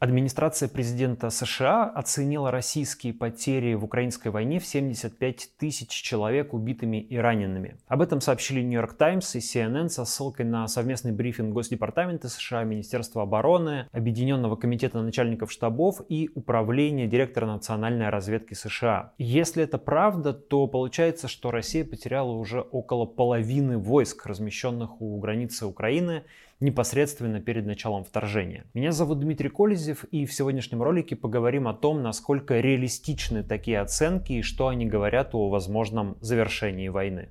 Администрация 0.00 0.68
президента 0.68 1.28
США 1.28 1.86
оценила 1.86 2.52
российские 2.52 3.12
потери 3.12 3.74
в 3.74 3.82
украинской 3.82 4.28
войне 4.28 4.60
в 4.60 4.64
75 4.64 5.48
тысяч 5.58 5.88
человек 5.88 6.54
убитыми 6.54 6.98
и 6.98 7.16
ранеными. 7.16 7.78
Об 7.88 8.02
этом 8.02 8.20
сообщили 8.20 8.60
York 8.60 8.96
Times 8.96 9.36
и 9.36 9.40
CNN 9.40 9.88
со 9.88 10.04
ссылкой 10.04 10.46
на 10.46 10.68
совместный 10.68 11.10
брифинг 11.10 11.52
Госдепартамента 11.52 12.28
США, 12.28 12.62
Министерства 12.62 13.22
обороны, 13.22 13.88
Объединенного 13.90 14.54
комитета 14.54 15.02
начальников 15.02 15.50
штабов 15.50 16.00
и 16.08 16.30
Управления 16.36 17.08
директора 17.08 17.46
национальной 17.46 18.08
разведки 18.08 18.54
США. 18.54 19.14
Если 19.18 19.64
это 19.64 19.78
правда, 19.78 20.32
то 20.32 20.68
получается, 20.68 21.26
что 21.26 21.50
Россия 21.50 21.84
потеряла 21.84 22.30
уже 22.30 22.60
около 22.60 23.04
половины 23.04 23.78
войск, 23.78 24.26
размещенных 24.26 25.02
у 25.02 25.18
границы 25.18 25.66
Украины, 25.66 26.22
непосредственно 26.60 27.40
перед 27.40 27.66
началом 27.66 28.04
вторжения. 28.04 28.64
Меня 28.74 28.92
зовут 28.92 29.20
Дмитрий 29.20 29.48
Колезев, 29.48 30.04
и 30.04 30.26
в 30.26 30.32
сегодняшнем 30.32 30.82
ролике 30.82 31.16
поговорим 31.16 31.68
о 31.68 31.74
том, 31.74 32.02
насколько 32.02 32.60
реалистичны 32.60 33.42
такие 33.42 33.80
оценки 33.80 34.32
и 34.32 34.42
что 34.42 34.68
они 34.68 34.86
говорят 34.86 35.34
о 35.34 35.48
возможном 35.48 36.16
завершении 36.20 36.88
войны. 36.88 37.30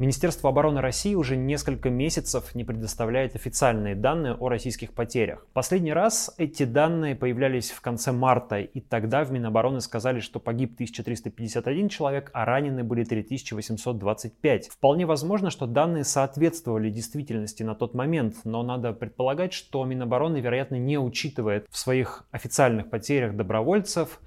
Министерство 0.00 0.48
обороны 0.48 0.80
России 0.80 1.14
уже 1.14 1.36
несколько 1.36 1.90
месяцев 1.90 2.54
не 2.54 2.64
предоставляет 2.64 3.36
официальные 3.36 3.94
данные 3.94 4.32
о 4.32 4.48
российских 4.48 4.94
потерях. 4.94 5.46
Последний 5.52 5.92
раз 5.92 6.34
эти 6.38 6.62
данные 6.62 7.14
появлялись 7.14 7.70
в 7.70 7.82
конце 7.82 8.10
марта, 8.10 8.60
и 8.60 8.80
тогда 8.80 9.24
в 9.24 9.30
Минобороны 9.30 9.82
сказали, 9.82 10.20
что 10.20 10.40
погиб 10.40 10.72
1351 10.72 11.90
человек, 11.90 12.30
а 12.32 12.46
ранены 12.46 12.82
были 12.82 13.04
3825. 13.04 14.68
Вполне 14.68 15.04
возможно, 15.04 15.50
что 15.50 15.66
данные 15.66 16.04
соответствовали 16.04 16.88
действительности 16.88 17.62
на 17.62 17.74
тот 17.74 17.92
момент, 17.92 18.36
но 18.44 18.62
надо 18.62 18.94
предполагать, 18.94 19.52
что 19.52 19.84
Минобороны, 19.84 20.38
вероятно, 20.38 20.76
не 20.76 20.96
учитывает 20.96 21.66
в 21.68 21.76
своих 21.76 22.24
официальных 22.30 22.88
потерях 22.88 23.36
добровольцев, 23.36 24.18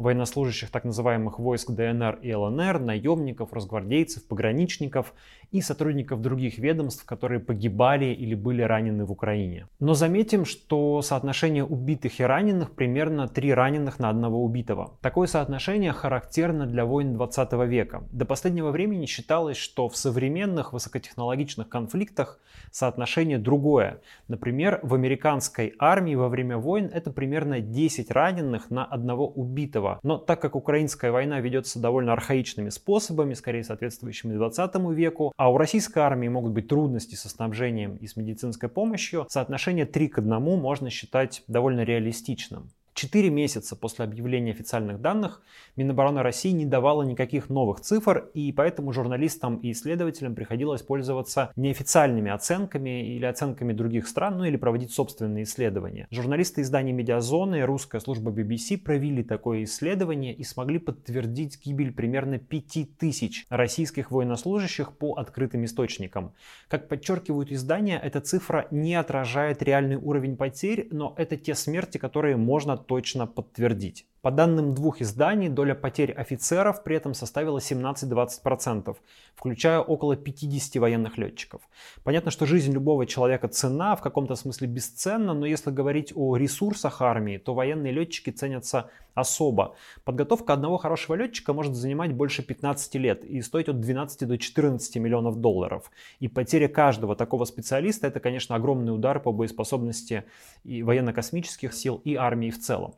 военнослужащих 0.00 0.70
так 0.70 0.84
называемых 0.84 1.38
войск 1.38 1.70
ДНР 1.70 2.18
и 2.22 2.34
ЛНР, 2.34 2.80
наемников, 2.80 3.52
разгвардейцев, 3.52 4.26
пограничников 4.26 5.14
и 5.50 5.60
сотрудников 5.60 6.20
других 6.20 6.58
ведомств, 6.58 7.04
которые 7.04 7.40
погибали 7.40 8.06
или 8.06 8.34
были 8.34 8.62
ранены 8.62 9.04
в 9.04 9.12
Украине. 9.12 9.66
Но 9.78 9.94
заметим, 9.94 10.44
что 10.44 11.02
соотношение 11.02 11.64
убитых 11.64 12.20
и 12.20 12.24
раненых 12.24 12.72
примерно 12.72 13.28
3 13.28 13.54
раненых 13.54 13.98
на 13.98 14.08
одного 14.08 14.42
убитого. 14.42 14.98
Такое 15.00 15.26
соотношение 15.26 15.92
характерно 15.92 16.66
для 16.66 16.84
войн 16.84 17.14
20 17.14 17.52
века. 17.68 18.04
До 18.12 18.24
последнего 18.24 18.70
времени 18.70 19.06
считалось, 19.06 19.56
что 19.56 19.88
в 19.88 19.96
современных 19.96 20.72
высокотехнологичных 20.72 21.68
конфликтах 21.68 22.40
соотношение 22.70 23.38
другое. 23.38 24.00
Например, 24.28 24.80
в 24.82 24.94
американской 24.94 25.74
армии 25.78 26.14
во 26.14 26.28
время 26.28 26.56
войн 26.56 26.90
это 26.92 27.10
примерно 27.10 27.60
10 27.60 28.10
раненых 28.10 28.70
на 28.70 28.84
одного 28.84 29.28
убитого. 29.28 29.89
Но 30.02 30.18
так 30.18 30.40
как 30.40 30.54
украинская 30.54 31.10
война 31.10 31.40
ведется 31.40 31.80
довольно 31.80 32.12
архаичными 32.12 32.68
способами, 32.68 33.34
скорее 33.34 33.64
соответствующими 33.64 34.34
20 34.34 34.74
веку, 34.92 35.32
а 35.36 35.50
у 35.50 35.58
российской 35.58 35.98
армии 35.98 36.28
могут 36.28 36.52
быть 36.52 36.68
трудности 36.68 37.14
со 37.14 37.28
снабжением 37.28 37.96
и 37.96 38.06
с 38.06 38.16
медицинской 38.16 38.68
помощью, 38.68 39.26
соотношение 39.28 39.86
3 39.86 40.08
к 40.08 40.18
1 40.18 40.40
можно 40.40 40.90
считать 40.90 41.42
довольно 41.48 41.82
реалистичным. 41.82 42.70
Четыре 43.00 43.30
месяца 43.30 43.76
после 43.76 44.04
объявления 44.04 44.50
официальных 44.50 45.00
данных 45.00 45.40
Минобороны 45.76 46.20
России 46.22 46.50
не 46.50 46.66
давала 46.66 47.02
никаких 47.02 47.48
новых 47.48 47.80
цифр, 47.80 48.28
и 48.34 48.52
поэтому 48.52 48.92
журналистам 48.92 49.56
и 49.56 49.72
исследователям 49.72 50.34
приходилось 50.34 50.82
пользоваться 50.82 51.50
неофициальными 51.56 52.30
оценками 52.30 53.14
или 53.16 53.24
оценками 53.24 53.72
других 53.72 54.06
стран, 54.06 54.36
ну 54.36 54.44
или 54.44 54.58
проводить 54.58 54.92
собственные 54.92 55.44
исследования. 55.44 56.08
Журналисты 56.10 56.60
издания 56.60 56.92
«Медиазоны» 56.92 57.60
и 57.60 57.62
русская 57.62 58.00
служба 58.00 58.30
BBC 58.32 58.76
провели 58.76 59.22
такое 59.22 59.64
исследование 59.64 60.34
и 60.34 60.44
смогли 60.44 60.78
подтвердить 60.78 61.58
гибель 61.64 61.94
примерно 61.94 62.38
5000 62.38 63.46
российских 63.48 64.10
военнослужащих 64.10 64.92
по 64.98 65.14
открытым 65.14 65.64
источникам. 65.64 66.34
Как 66.68 66.88
подчеркивают 66.88 67.50
издания, 67.50 67.98
эта 67.98 68.20
цифра 68.20 68.66
не 68.70 68.94
отражает 68.94 69.62
реальный 69.62 69.96
уровень 69.96 70.36
потерь, 70.36 70.88
но 70.90 71.14
это 71.16 71.38
те 71.38 71.54
смерти, 71.54 71.96
которые 71.96 72.36
можно 72.36 72.74
точно 72.90 73.28
подтвердить. 73.28 74.09
По 74.22 74.30
данным 74.30 74.74
двух 74.74 75.00
изданий, 75.00 75.48
доля 75.48 75.74
потерь 75.74 76.12
офицеров 76.12 76.84
при 76.84 76.94
этом 76.96 77.14
составила 77.14 77.56
17-20%, 77.58 78.94
включая 79.34 79.80
около 79.80 80.14
50 80.14 80.76
военных 80.76 81.16
летчиков. 81.16 81.62
Понятно, 82.04 82.30
что 82.30 82.44
жизнь 82.44 82.70
любого 82.70 83.06
человека 83.06 83.48
цена, 83.48 83.96
в 83.96 84.02
каком-то 84.02 84.34
смысле 84.34 84.68
бесценна, 84.68 85.32
но 85.32 85.46
если 85.46 85.70
говорить 85.70 86.12
о 86.14 86.36
ресурсах 86.36 87.00
армии, 87.00 87.38
то 87.38 87.54
военные 87.54 87.92
летчики 87.92 88.28
ценятся 88.28 88.90
особо. 89.14 89.74
Подготовка 90.04 90.52
одного 90.52 90.76
хорошего 90.76 91.14
летчика 91.14 91.54
может 91.54 91.74
занимать 91.74 92.12
больше 92.12 92.42
15 92.42 92.94
лет 92.96 93.24
и 93.24 93.40
стоить 93.40 93.68
от 93.70 93.80
12 93.80 94.28
до 94.28 94.36
14 94.36 94.96
миллионов 94.96 95.36
долларов. 95.40 95.90
И 96.18 96.28
потеря 96.28 96.68
каждого 96.68 97.16
такого 97.16 97.46
специалиста 97.46 98.06
это, 98.06 98.20
конечно, 98.20 98.54
огромный 98.54 98.94
удар 98.94 99.18
по 99.18 99.32
боеспособности 99.32 100.24
и 100.62 100.82
военно-космических 100.82 101.72
сил 101.72 102.02
и 102.04 102.16
армии 102.16 102.50
в 102.50 102.60
целом. 102.60 102.94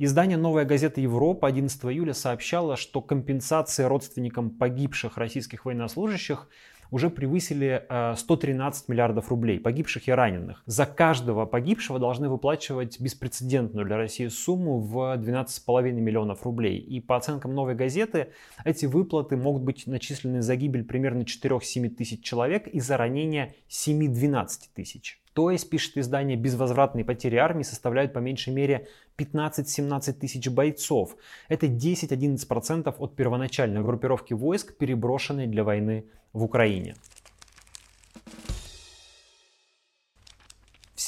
Издание 0.00 0.36
«Новая 0.36 0.64
газета 0.64 1.00
Европа» 1.00 1.48
11 1.48 1.86
июля 1.86 2.12
сообщало, 2.12 2.76
что 2.76 3.00
компенсации 3.00 3.82
родственникам 3.82 4.48
погибших 4.50 5.18
российских 5.18 5.64
военнослужащих 5.64 6.48
уже 6.92 7.10
превысили 7.10 7.84
113 8.16 8.84
э, 8.88 8.92
миллиардов 8.92 9.28
рублей, 9.28 9.58
погибших 9.58 10.06
и 10.06 10.12
раненых. 10.12 10.62
За 10.66 10.86
каждого 10.86 11.46
погибшего 11.46 11.98
должны 11.98 12.28
выплачивать 12.28 13.00
беспрецедентную 13.00 13.84
для 13.84 13.96
России 13.96 14.28
сумму 14.28 14.78
в 14.78 15.16
12,5 15.18 15.90
миллионов 15.90 16.44
рублей. 16.44 16.78
И 16.78 17.00
по 17.00 17.16
оценкам 17.16 17.54
«Новой 17.54 17.74
газеты» 17.74 18.28
эти 18.64 18.86
выплаты 18.86 19.36
могут 19.36 19.62
быть 19.62 19.88
начислены 19.88 20.42
за 20.42 20.54
гибель 20.54 20.84
примерно 20.84 21.22
4-7 21.22 21.88
тысяч 21.88 22.22
человек 22.22 22.68
и 22.68 22.78
за 22.78 22.96
ранение 22.98 23.56
7-12 23.68 24.46
тысяч. 24.76 25.20
То 25.38 25.52
есть, 25.52 25.70
пишет 25.70 25.96
издание, 25.96 26.36
безвозвратные 26.36 27.04
потери 27.04 27.36
армии 27.36 27.62
составляют 27.62 28.12
по 28.12 28.18
меньшей 28.18 28.52
мере 28.52 28.88
15-17 29.18 30.12
тысяч 30.12 30.48
бойцов. 30.48 31.16
Это 31.48 31.66
10-11% 31.66 32.94
от 32.98 33.16
первоначальной 33.16 33.82
группировки 33.82 34.34
войск, 34.34 34.76
переброшенной 34.76 35.46
для 35.46 35.64
войны 35.64 36.04
в 36.32 36.44
Украине. 36.44 36.94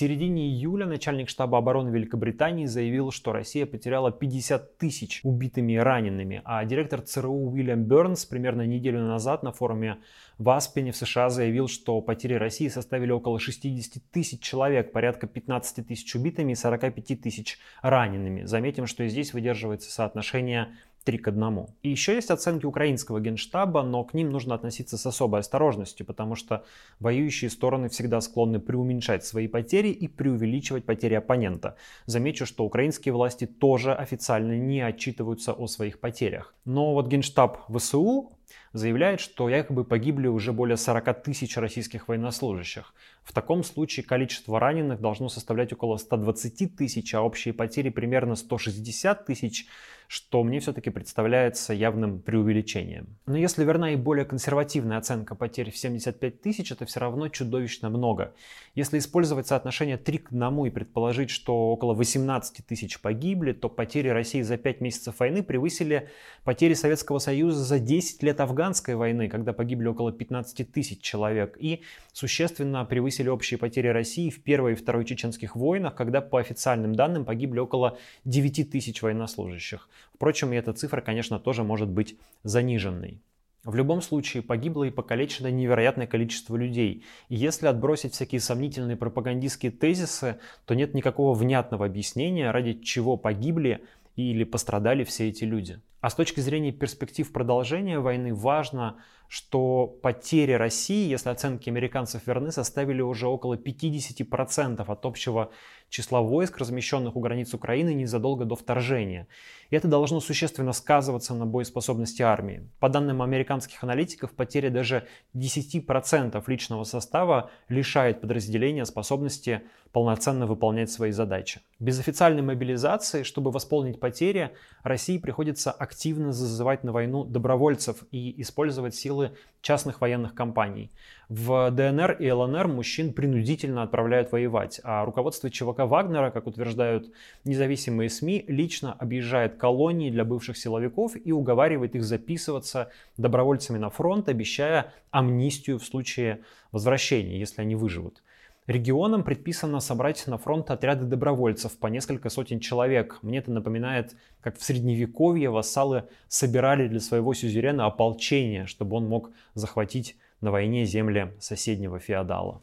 Середине 0.00 0.48
июля 0.48 0.86
начальник 0.86 1.28
штаба 1.28 1.58
обороны 1.58 1.90
Великобритании 1.90 2.64
заявил, 2.64 3.10
что 3.10 3.32
Россия 3.32 3.66
потеряла 3.66 4.10
50 4.10 4.78
тысяч 4.78 5.20
убитыми 5.24 5.74
и 5.74 5.76
ранеными, 5.76 6.40
а 6.46 6.64
директор 6.64 7.02
ЦРУ 7.02 7.50
Уильям 7.50 7.84
Бернс 7.84 8.24
примерно 8.24 8.62
неделю 8.66 9.02
назад 9.02 9.42
на 9.42 9.52
форуме 9.52 9.98
в 10.38 10.48
Аспене 10.48 10.92
в 10.92 10.96
США 10.96 11.28
заявил, 11.28 11.68
что 11.68 12.00
потери 12.00 12.32
России 12.32 12.68
составили 12.68 13.10
около 13.10 13.38
60 13.38 14.02
тысяч 14.10 14.40
человек, 14.40 14.90
порядка 14.90 15.26
15 15.26 15.86
тысяч 15.86 16.14
убитыми 16.14 16.52
и 16.52 16.54
45 16.54 17.20
тысяч 17.20 17.58
ранеными. 17.82 18.44
Заметим, 18.44 18.86
что 18.86 19.02
и 19.02 19.08
здесь 19.08 19.34
выдерживается 19.34 19.92
соотношение 19.92 20.68
3 21.04 21.18
к 21.18 21.28
1. 21.28 21.66
И 21.82 21.88
еще 21.88 22.14
есть 22.14 22.30
оценки 22.30 22.66
украинского 22.66 23.20
генштаба, 23.20 23.82
но 23.82 24.04
к 24.04 24.14
ним 24.14 24.30
нужно 24.30 24.54
относиться 24.54 24.98
с 24.98 25.06
особой 25.06 25.40
осторожностью, 25.40 26.06
потому 26.06 26.34
что 26.34 26.64
воюющие 26.98 27.50
стороны 27.50 27.88
всегда 27.88 28.20
склонны 28.20 28.60
преуменьшать 28.60 29.24
свои 29.24 29.48
потери 29.48 29.88
и 29.88 30.08
преувеличивать 30.08 30.84
потери 30.84 31.14
оппонента. 31.14 31.76
Замечу, 32.06 32.46
что 32.46 32.64
украинские 32.64 33.14
власти 33.14 33.46
тоже 33.46 33.94
официально 33.94 34.56
не 34.56 34.80
отчитываются 34.80 35.52
о 35.52 35.66
своих 35.66 36.00
потерях. 36.00 36.54
Но 36.64 36.94
вот 36.94 37.08
генштаб 37.08 37.58
ВСУ 37.68 38.36
заявляет, 38.72 39.20
что 39.20 39.48
якобы 39.48 39.84
погибли 39.84 40.28
уже 40.28 40.52
более 40.52 40.76
40 40.76 41.22
тысяч 41.22 41.56
российских 41.56 42.08
военнослужащих. 42.08 42.94
В 43.22 43.32
таком 43.32 43.64
случае 43.64 44.04
количество 44.04 44.58
раненых 44.60 45.00
должно 45.00 45.28
составлять 45.28 45.72
около 45.72 45.96
120 45.96 46.76
тысяч, 46.76 47.14
а 47.14 47.22
общие 47.22 47.54
потери 47.54 47.90
примерно 47.90 48.36
160 48.36 49.26
тысяч, 49.26 49.66
что 50.10 50.42
мне 50.42 50.58
все-таки 50.58 50.90
представляется 50.90 51.72
явным 51.72 52.20
преувеличением. 52.20 53.16
Но 53.26 53.38
если 53.38 53.62
верна 53.64 53.92
и 53.92 53.96
более 53.96 54.24
консервативная 54.24 54.98
оценка 54.98 55.36
потерь 55.36 55.70
в 55.70 55.76
75 55.76 56.40
тысяч, 56.40 56.72
это 56.72 56.84
все 56.84 56.98
равно 56.98 57.28
чудовищно 57.28 57.90
много. 57.90 58.34
Если 58.74 58.98
использовать 58.98 59.46
соотношение 59.46 59.96
3 59.96 60.18
к 60.18 60.32
1 60.32 60.64
и 60.66 60.70
предположить, 60.70 61.30
что 61.30 61.70
около 61.70 61.94
18 61.94 62.66
тысяч 62.66 63.00
погибли, 63.00 63.52
то 63.52 63.68
потери 63.68 64.08
России 64.08 64.42
за 64.42 64.56
5 64.56 64.80
месяцев 64.80 65.20
войны 65.20 65.44
превысили 65.44 66.08
потери 66.42 66.74
Советского 66.74 67.20
Союза 67.20 67.62
за 67.62 67.78
10 67.78 68.24
лет 68.24 68.40
афганской 68.40 68.96
войны, 68.96 69.28
когда 69.28 69.52
погибли 69.52 69.86
около 69.86 70.10
15 70.10 70.72
тысяч 70.72 71.00
человек, 71.02 71.56
и 71.60 71.82
существенно 72.12 72.84
превысили 72.84 73.28
общие 73.28 73.58
потери 73.58 73.86
России 73.86 74.28
в 74.28 74.42
Первой 74.42 74.72
и 74.72 74.74
Второй 74.74 75.04
чеченских 75.04 75.54
войнах, 75.54 75.94
когда 75.94 76.20
по 76.20 76.40
официальным 76.40 76.96
данным 76.96 77.24
погибли 77.24 77.60
около 77.60 77.96
9 78.24 78.72
тысяч 78.72 79.02
военнослужащих. 79.02 79.88
Впрочем, 80.14 80.52
и 80.52 80.56
эта 80.56 80.72
цифра, 80.72 81.00
конечно, 81.00 81.38
тоже 81.38 81.64
может 81.64 81.88
быть 81.88 82.16
заниженной. 82.42 83.20
В 83.64 83.74
любом 83.74 84.00
случае 84.00 84.42
погибло 84.42 84.84
и 84.84 84.90
покалечено 84.90 85.50
невероятное 85.50 86.06
количество 86.06 86.56
людей. 86.56 87.04
И 87.28 87.36
если 87.36 87.66
отбросить 87.66 88.14
всякие 88.14 88.40
сомнительные 88.40 88.96
пропагандистские 88.96 89.70
тезисы, 89.70 90.38
то 90.64 90.74
нет 90.74 90.94
никакого 90.94 91.34
внятного 91.34 91.84
объяснения, 91.84 92.50
ради 92.52 92.74
чего 92.82 93.18
погибли 93.18 93.84
или 94.16 94.44
пострадали 94.44 95.04
все 95.04 95.28
эти 95.28 95.44
люди. 95.44 95.80
А 96.00 96.08
с 96.08 96.14
точки 96.14 96.40
зрения 96.40 96.72
перспектив 96.72 97.30
продолжения 97.30 98.00
войны 98.00 98.34
важно, 98.34 98.96
что 99.30 99.86
потери 99.86 100.54
России, 100.54 101.08
если 101.08 101.28
оценки 101.28 101.70
американцев 101.70 102.26
верны, 102.26 102.50
составили 102.50 103.00
уже 103.00 103.28
около 103.28 103.54
50% 103.54 104.84
от 104.84 105.06
общего 105.06 105.52
числа 105.88 106.20
войск, 106.20 106.58
размещенных 106.58 107.14
у 107.14 107.20
границ 107.20 107.54
Украины 107.54 107.94
незадолго 107.94 108.44
до 108.44 108.56
вторжения. 108.56 109.28
И 109.70 109.76
это 109.76 109.86
должно 109.86 110.18
существенно 110.18 110.72
сказываться 110.72 111.32
на 111.34 111.46
боеспособности 111.46 112.22
армии. 112.22 112.68
По 112.80 112.88
данным 112.88 113.22
американских 113.22 113.84
аналитиков, 113.84 114.32
потеря 114.32 114.68
даже 114.70 115.06
10% 115.36 116.42
личного 116.48 116.82
состава 116.82 117.50
лишает 117.68 118.20
подразделения 118.20 118.84
способности 118.84 119.62
полноценно 119.92 120.46
выполнять 120.46 120.90
свои 120.90 121.10
задачи. 121.10 121.60
Без 121.80 121.98
официальной 121.98 122.42
мобилизации, 122.42 123.24
чтобы 123.24 123.50
восполнить 123.50 123.98
потери, 123.98 124.52
России 124.82 125.18
приходится 125.18 125.72
активно 125.72 126.32
зазывать 126.32 126.84
на 126.84 126.92
войну 126.92 127.24
добровольцев 127.24 128.04
и 128.12 128.40
использовать 128.40 128.94
силы 129.20 129.36
частных 129.62 130.00
военных 130.00 130.34
компаний. 130.34 130.90
В 131.28 131.70
ДНР 131.70 132.12
и 132.12 132.30
ЛНР 132.30 132.66
мужчин 132.68 133.12
принудительно 133.12 133.82
отправляют 133.82 134.32
воевать, 134.32 134.80
а 134.84 135.04
руководство 135.04 135.50
ЧВК 135.50 135.80
Вагнера, 135.80 136.30
как 136.30 136.46
утверждают 136.46 137.12
независимые 137.44 138.08
СМИ, 138.08 138.46
лично 138.48 138.94
объезжает 138.94 139.56
колонии 139.56 140.10
для 140.10 140.24
бывших 140.24 140.56
силовиков 140.56 141.12
и 141.22 141.30
уговаривает 141.30 141.94
их 141.94 142.04
записываться 142.04 142.90
добровольцами 143.18 143.76
на 143.76 143.90
фронт, 143.90 144.28
обещая 144.30 144.94
амнистию 145.10 145.78
в 145.78 145.84
случае 145.84 146.40
возвращения, 146.72 147.38
если 147.38 147.60
они 147.60 147.76
выживут. 147.76 148.22
Регионам 148.70 149.24
предписано 149.24 149.80
собрать 149.80 150.24
на 150.28 150.38
фронт 150.38 150.70
отряды 150.70 151.04
добровольцев 151.04 151.76
по 151.76 151.88
несколько 151.88 152.30
сотен 152.30 152.60
человек. 152.60 153.18
Мне 153.20 153.38
это 153.38 153.50
напоминает, 153.50 154.14
как 154.40 154.58
в 154.58 154.62
средневековье 154.62 155.50
вассалы 155.50 156.04
собирали 156.28 156.86
для 156.86 157.00
своего 157.00 157.34
сюзерена 157.34 157.86
ополчение, 157.86 158.66
чтобы 158.66 158.98
он 158.98 159.08
мог 159.08 159.32
захватить 159.54 160.16
на 160.40 160.52
войне 160.52 160.84
земли 160.84 161.32
соседнего 161.40 161.98
феодала. 161.98 162.60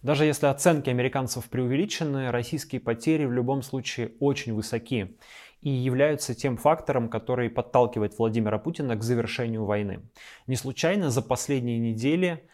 Даже 0.00 0.24
если 0.24 0.46
оценки 0.46 0.90
американцев 0.90 1.48
преувеличены, 1.48 2.30
российские 2.30 2.80
потери 2.80 3.24
в 3.24 3.32
любом 3.32 3.62
случае 3.62 4.12
очень 4.20 4.54
высоки 4.54 5.16
и 5.62 5.70
являются 5.70 6.34
тем 6.34 6.56
фактором, 6.56 7.08
который 7.08 7.48
подталкивает 7.48 8.18
Владимира 8.18 8.58
Путина 8.58 8.96
к 8.96 9.02
завершению 9.02 9.64
войны. 9.64 10.00
Не 10.46 10.56
случайно 10.56 11.10
за 11.10 11.22
последние 11.22 11.78
недели 11.78 12.48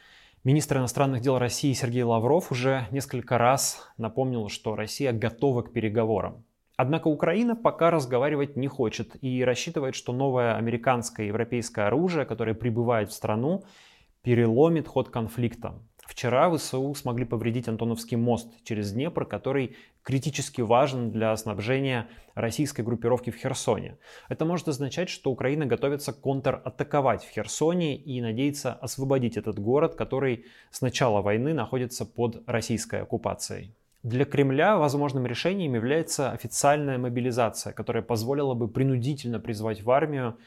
министр 0.45 0.79
иностранных 0.79 1.23
дел 1.23 1.39
России 1.39 1.73
Сергей 1.73 2.03
Лавров 2.03 2.53
уже 2.53 2.87
несколько 2.91 3.39
раз 3.39 3.91
напомнил, 3.97 4.49
что 4.49 4.77
Россия 4.77 5.13
готова 5.13 5.63
к 5.63 5.73
переговорам. 5.73 6.45
Однако 6.77 7.09
Украина 7.09 7.57
пока 7.57 7.91
разговаривать 7.91 8.57
не 8.57 8.69
хочет 8.69 9.17
и 9.21 9.43
рассчитывает, 9.43 9.97
что 9.97 10.13
новое 10.13 10.55
американское 10.55 11.27
и 11.27 11.29
европейское 11.29 11.89
оружие, 11.89 12.25
которое 12.25 12.55
прибывает 12.55 13.09
в 13.09 13.15
страну, 13.15 13.65
переломит 14.23 14.87
ход 14.87 15.09
конфликта. 15.09 15.75
Вчера 16.07 16.55
ВСУ 16.55 16.95
смогли 16.95 17.25
повредить 17.25 17.69
Антоновский 17.69 18.17
мост 18.17 18.49
через 18.65 18.93
Днепр, 18.93 19.27
который 19.27 19.77
критически 20.09 20.63
важен 20.63 21.11
для 21.11 21.37
снабжения 21.37 22.09
российской 22.35 22.81
группировки 22.81 23.29
в 23.29 23.37
Херсоне. 23.37 23.99
Это 24.31 24.47
может 24.47 24.67
означать, 24.67 25.11
что 25.11 25.31
Украина 25.31 25.67
готовится 25.67 26.15
контратаковать 26.15 27.27
в 27.27 27.31
Херсоне 27.31 27.95
и 27.95 28.23
надеется 28.23 28.73
освободить 28.73 29.37
этот 29.37 29.59
город, 29.59 29.97
который 29.97 30.47
с 30.71 30.81
начала 30.81 31.21
войны 31.21 31.53
находится 31.53 32.07
под 32.07 32.43
российской 32.47 33.03
оккупацией. 33.03 33.75
Для 34.03 34.25
Кремля 34.25 34.79
возможным 34.79 35.27
решением 35.27 35.75
является 35.75 36.31
официальная 36.31 36.97
мобилизация, 36.97 37.75
которая 37.75 38.03
позволила 38.03 38.55
бы 38.55 38.67
принудительно 38.67 39.41
призвать 39.41 39.83
в 39.83 39.91
армию 39.91 40.39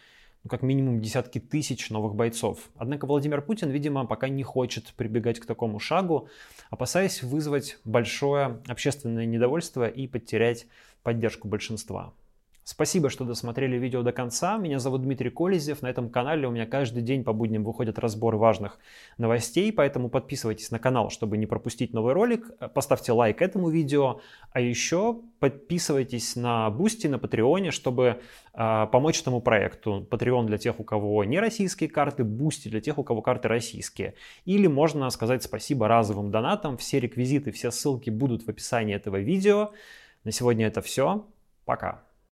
ну, 0.43 0.49
как 0.49 0.63
минимум 0.63 1.01
десятки 1.01 1.39
тысяч 1.39 1.89
новых 1.89 2.15
бойцов. 2.15 2.69
Однако 2.75 3.05
Владимир 3.05 3.41
Путин, 3.41 3.69
видимо, 3.69 4.05
пока 4.05 4.27
не 4.27 4.43
хочет 4.43 4.93
прибегать 4.95 5.39
к 5.39 5.45
такому 5.45 5.79
шагу, 5.79 6.29
опасаясь 6.69 7.21
вызвать 7.21 7.77
большое 7.85 8.61
общественное 8.67 9.25
недовольство 9.25 9.87
и 9.87 10.07
потерять 10.07 10.65
поддержку 11.03 11.47
большинства. 11.47 12.13
Спасибо, 12.71 13.09
что 13.09 13.25
досмотрели 13.25 13.75
видео 13.75 14.01
до 14.01 14.13
конца. 14.13 14.57
Меня 14.57 14.79
зовут 14.79 15.01
Дмитрий 15.01 15.29
Колезев. 15.29 15.81
На 15.81 15.87
этом 15.87 16.09
канале 16.09 16.47
у 16.47 16.51
меня 16.51 16.65
каждый 16.65 17.03
день 17.03 17.25
по 17.25 17.33
будням 17.33 17.65
выходят 17.65 17.99
разборы 17.99 18.37
важных 18.37 18.79
новостей, 19.17 19.73
поэтому 19.73 20.09
подписывайтесь 20.09 20.71
на 20.71 20.79
канал, 20.79 21.09
чтобы 21.09 21.37
не 21.37 21.45
пропустить 21.45 21.91
новый 21.91 22.13
ролик. 22.13 22.49
Поставьте 22.73 23.11
лайк 23.11 23.41
этому 23.41 23.67
видео, 23.67 24.21
а 24.53 24.61
еще 24.61 25.19
подписывайтесь 25.41 26.37
на 26.37 26.69
Boosty, 26.69 27.07
на 27.07 27.19
Патреоне, 27.19 27.71
чтобы 27.71 28.21
э, 28.53 28.87
помочь 28.89 29.19
этому 29.19 29.41
проекту. 29.41 30.07
Patreon 30.09 30.45
для 30.45 30.57
тех, 30.57 30.79
у 30.79 30.85
кого 30.85 31.25
не 31.25 31.41
российские 31.41 31.89
карты, 31.89 32.23
Boosty 32.23 32.69
для 32.69 32.79
тех, 32.79 32.97
у 32.97 33.03
кого 33.03 33.21
карты 33.21 33.49
российские. 33.49 34.13
Или 34.45 34.67
можно 34.67 35.09
сказать 35.09 35.43
спасибо 35.43 35.89
разовым 35.89 36.31
донатам. 36.31 36.77
Все 36.77 37.01
реквизиты, 37.01 37.51
все 37.51 37.69
ссылки 37.69 38.09
будут 38.09 38.43
в 38.43 38.49
описании 38.49 38.95
этого 38.95 39.17
видео. 39.17 39.71
На 40.23 40.31
сегодня 40.31 40.67
это 40.67 40.81
все. 40.81 41.25
Пока. 41.65 42.10